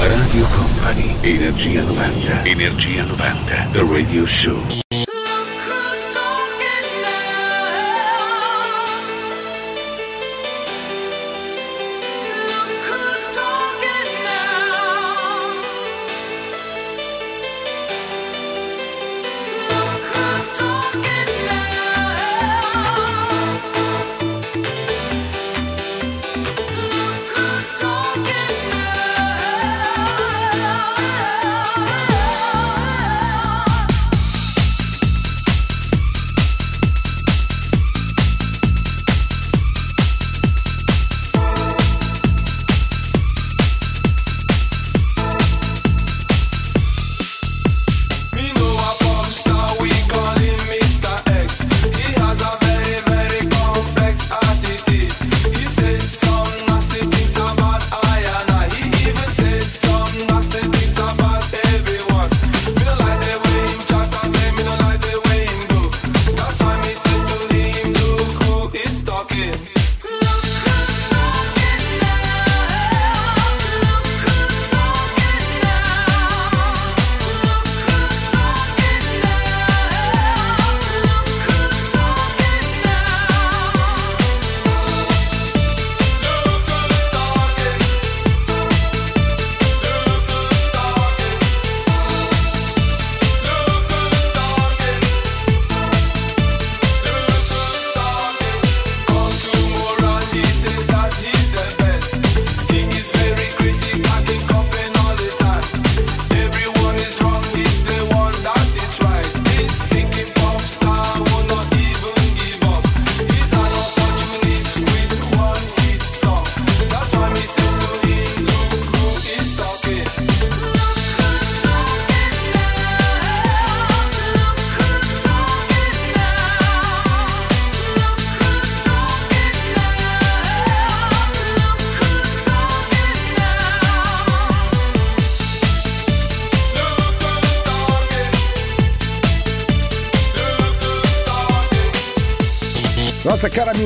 Radio 0.00 0.44
Company, 0.56 1.14
Energia 1.20 1.82
90. 1.82 2.44
Energia 2.44 3.04
90. 3.04 3.68
The 3.70 3.86
Radio 3.88 4.26
Show. 4.26 4.87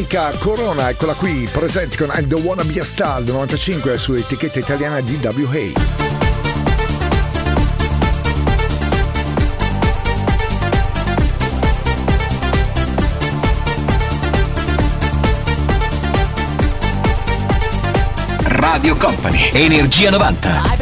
Amica 0.03 0.33
Corona, 0.39 0.91
eccola 0.91 1.15
qui, 1.15 1.49
presente 1.51 1.97
con 1.97 2.11
I 2.13 2.27
Don't 2.27 2.45
Wanna 2.45 2.65
Be 2.65 2.81
a 2.81 2.85
Star 2.85 3.23
del 3.23 3.35
95 3.35 3.99
su 3.99 4.15
etichetta 4.15 4.59
italiana 4.59 5.01
DWA. 5.01 5.71
Radio 18.45 18.97
Company, 18.97 19.51
Energia 19.53 20.11
90. 20.11 20.82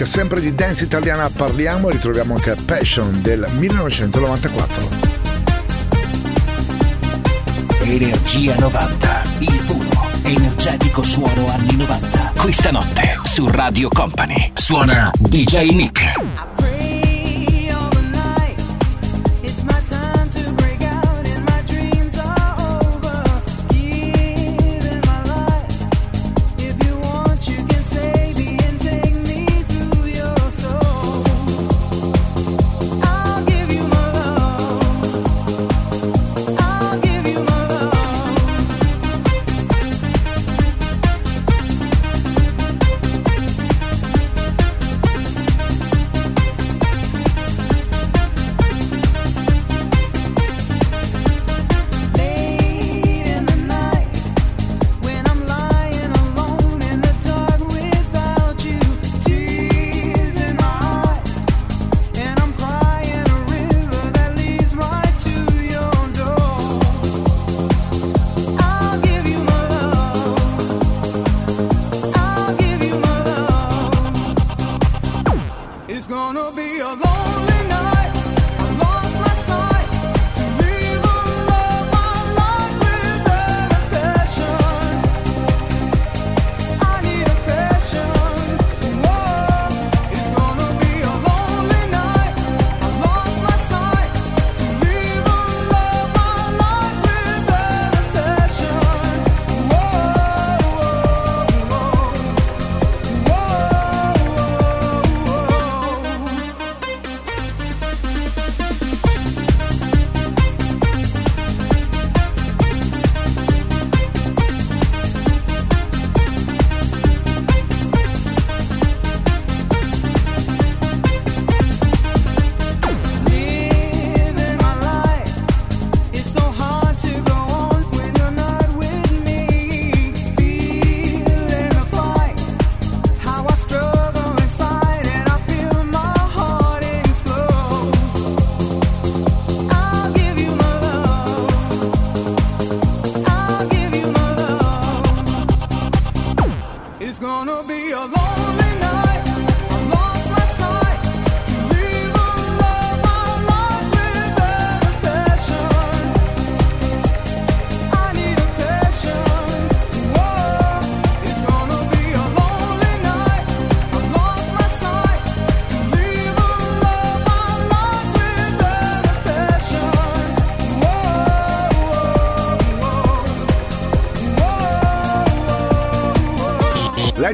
Network, 0.00 0.06
sempre 0.06 0.40
di 0.40 0.54
dance 0.54 0.84
italiana 0.84 1.28
parliamo 1.30 1.88
e 1.88 1.92
ritroviamo 1.92 2.34
anche 2.34 2.54
Passion 2.64 3.20
del 3.22 3.46
1994. 3.56 4.88
Energia 7.82 8.54
90, 8.56 9.22
il 9.40 9.62
puro, 9.66 10.10
energetico 10.22 11.02
suono 11.02 11.48
anni 11.48 11.76
90. 11.76 12.32
Questa 12.36 12.70
notte 12.70 13.14
su 13.24 13.48
Radio 13.48 13.88
Company 13.88 14.52
suona 14.54 15.10
DJ 15.18 15.70
Nick. 15.70 16.09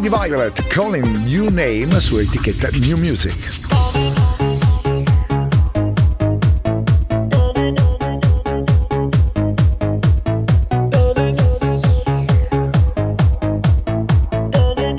di 0.09 0.13
Violet, 0.15 0.67
Calling 0.69 1.25
New 1.25 1.49
Name 1.49 1.99
su 1.99 2.19
etichetta 2.19 2.69
New 2.73 2.97
Music. 2.97 3.35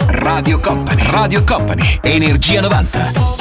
Radio 0.07 0.59
Company, 0.59 1.03
Radio 1.09 1.43
Company, 1.45 1.99
Energia 2.01 2.59
90. 2.59 3.36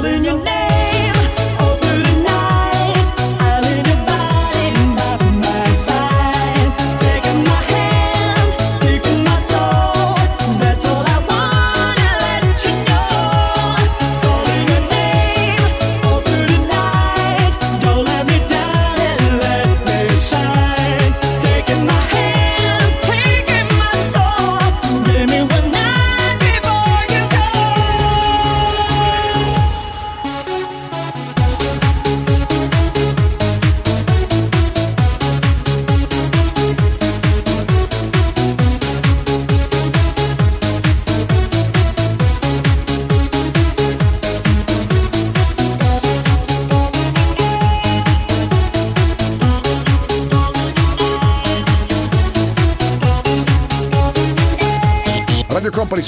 calling 0.00 0.24
your 0.24 0.38
name. 0.38 0.49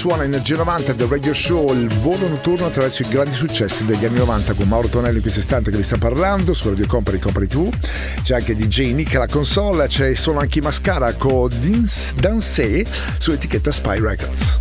Suona 0.03 0.25
Energia 0.25 0.57
90 0.57 0.95
del 0.95 1.07
Radio 1.07 1.33
Show, 1.33 1.73
il 1.73 1.87
volo 1.87 2.27
notturno 2.27 2.67
attraverso 2.67 3.03
i 3.03 3.09
grandi 3.09 3.37
successi 3.37 3.85
degli 3.85 4.05
anni 4.05 4.19
90 4.19 4.55
con 4.55 4.67
Mauro 4.67 4.89
Tonelli 4.89 5.15
in 5.15 5.23
questo 5.23 5.39
istante 5.39 5.71
che 5.71 5.77
vi 5.77 5.85
sta 5.85 5.97
parlando 5.97 6.55
su 6.55 6.69
Radio 6.71 6.89
Company 6.89 7.21
Company 7.21 7.47
TV. 7.47 7.73
C'è 8.21 8.35
anche 8.35 8.57
DJ 8.57 8.95
Nick 8.95 9.15
alla 9.15 9.29
console, 9.29 9.87
c'è 9.87 10.13
sono 10.15 10.41
anche 10.41 10.59
i 10.59 10.63
Mascara 10.63 11.13
con 11.15 11.51
Dins- 11.61 12.15
Dansé 12.15 12.85
su 13.17 13.31
etichetta 13.31 13.71
Spy 13.71 14.01
Records. 14.01 14.52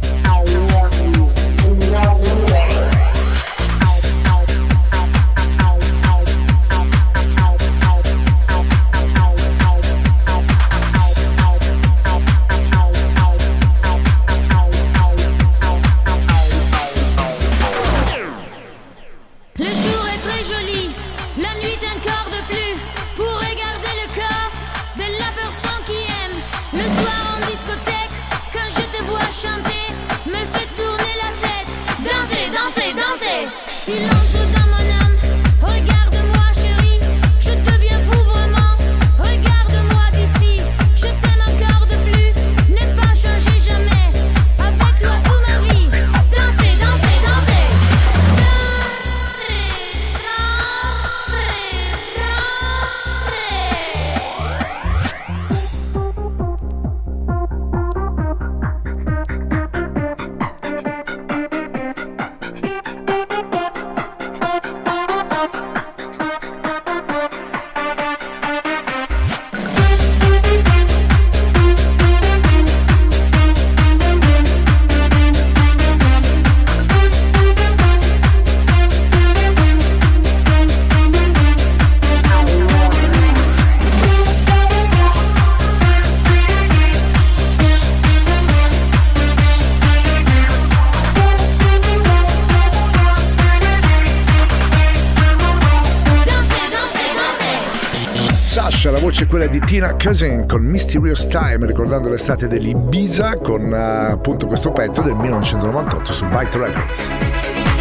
Quella 99.42 99.48
di 99.48 99.60
Tina 99.66 99.96
Cousin 99.96 100.46
con 100.46 100.62
Mysterious 100.62 101.26
Time, 101.28 101.66
ricordando 101.66 102.10
l'estate 102.10 102.46
dell'Ibiza 102.46 103.38
con 103.38 103.74
eh, 103.74 104.12
appunto 104.12 104.46
questo 104.46 104.72
pezzo 104.72 105.02
del 105.02 105.16
1998 105.16 106.12
su 106.12 106.28
Byte 106.28 106.58
Records. 106.60 107.81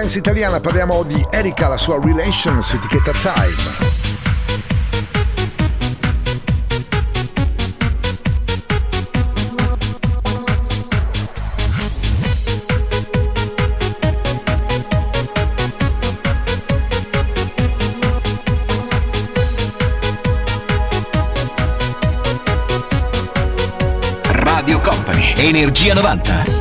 Dance 0.00 0.16
italiana, 0.18 0.60
parliamo 0.60 1.02
di 1.02 1.22
Erika, 1.30 1.68
la 1.68 1.76
sua 1.76 2.00
relation 2.02 2.62
su 2.62 2.76
etichetta 2.76 3.12
Time. 3.12 3.98
Energia 25.36 25.94
90. 25.94 26.59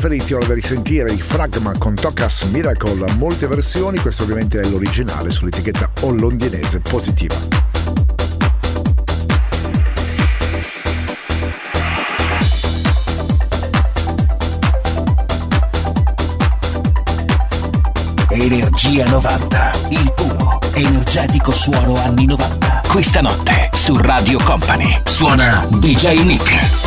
Preferiti 0.00 0.32
ora 0.32 0.46
da 0.46 0.54
risentire, 0.54 1.12
i 1.12 1.20
Fragma 1.20 1.76
con 1.76 1.94
Tocas 1.94 2.44
Miracle, 2.44 3.12
molte 3.18 3.46
versioni, 3.46 3.98
questo 3.98 4.22
ovviamente 4.22 4.58
è 4.58 4.64
l'originale 4.64 5.30
sull'etichetta 5.30 5.90
londinese 6.12 6.80
positiva. 6.80 7.34
Energia 18.30 19.06
90, 19.06 19.72
il 19.90 20.12
puro, 20.14 20.58
energetico 20.72 21.50
suono 21.50 21.94
anni 21.96 22.24
90. 22.24 22.84
Questa 22.88 23.20
notte 23.20 23.68
su 23.74 23.94
Radio 23.98 24.38
Company 24.42 24.98
suona 25.04 25.66
DJ 25.68 26.22
Nick. 26.22 26.79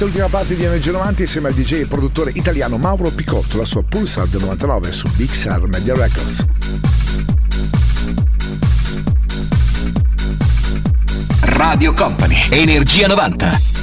E 0.00 0.04
ultima 0.04 0.28
parte 0.28 0.54
di 0.54 0.62
Energia 0.62 0.92
90 0.92 1.22
insieme 1.22 1.48
al 1.48 1.54
DJ 1.54 1.80
e 1.80 1.86
produttore 1.86 2.30
italiano 2.34 2.76
Mauro 2.78 3.10
Picotto, 3.10 3.56
la 3.58 3.64
sua 3.64 3.82
Pulsar 3.82 4.28
del 4.28 4.40
99 4.42 4.92
su 4.92 5.08
Big 5.16 5.30
Media 5.66 5.92
Records. 5.92 6.44
Radio 11.40 11.92
Company, 11.94 12.46
Energia 12.50 13.08
90. 13.08 13.77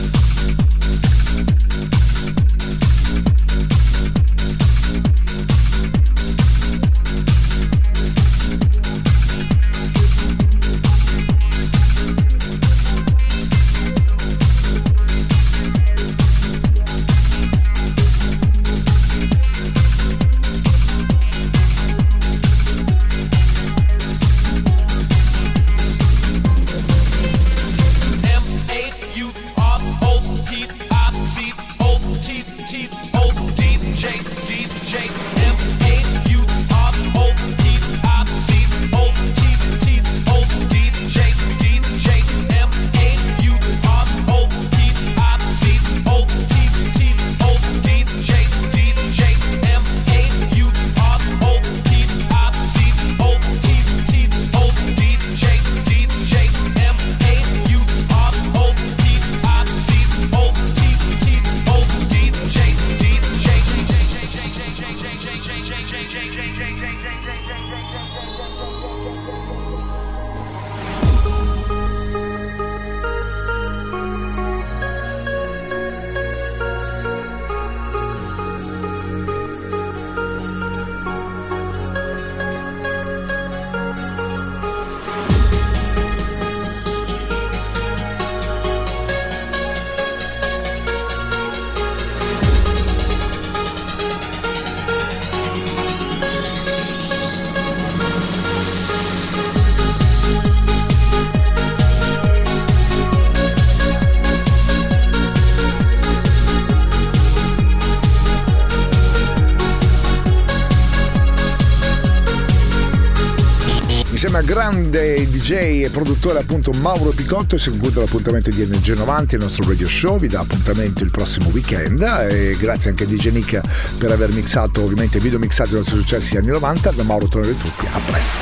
Produttore 115.96 116.40
appunto 116.40 116.72
Mauro 116.74 117.12
Picotto 117.12 117.58
si 117.58 117.70
conclude 117.70 118.02
l'appuntamento 118.02 118.50
di 118.50 118.62
Energia 118.62 118.96
90, 118.96 119.38
il 119.38 119.42
nostro 119.42 119.66
radio 119.66 119.88
show, 119.88 120.20
vi 120.20 120.28
dà 120.28 120.42
appuntamento 120.42 121.06
il 121.06 121.10
prossimo 121.10 121.48
weekend 121.54 122.02
e 122.30 122.58
grazie 122.60 122.90
anche 122.90 123.06
a 123.06 123.08
DJ 123.08 123.30
Nick 123.30 123.62
per 123.98 124.12
aver 124.12 124.34
mixato 124.34 124.84
ovviamente 124.84 125.20
video 125.20 125.40
mixato 125.40 125.76
i 125.76 125.78
nostri 125.78 125.96
successi 125.96 126.36
anni 126.36 126.48
90, 126.48 126.92
da 126.92 127.04
Mauro 127.04 127.30
tornerei 127.30 127.56
tutti, 127.56 127.88
a 127.90 128.00
presto. 128.00 128.36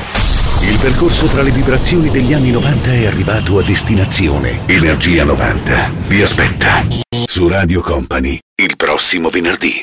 Il 0.61 0.79
percorso 0.79 1.27
tra 1.27 1.43
le 1.43 1.51
vibrazioni 1.51 2.09
degli 2.09 2.33
anni 2.33 2.49
90 2.49 2.91
è 2.91 3.05
arrivato 3.05 3.59
a 3.59 3.63
destinazione. 3.63 4.61
Energia 4.65 5.23
90 5.23 5.91
vi 6.07 6.23
aspetta 6.23 6.87
su 7.25 7.47
Radio 7.47 7.81
Company 7.81 8.39
il 8.55 8.75
prossimo 8.77 9.29
venerdì. 9.29 9.81